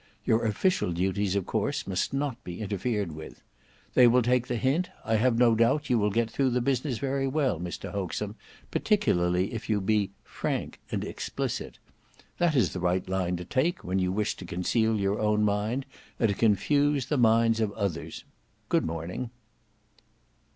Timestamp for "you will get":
5.91-6.31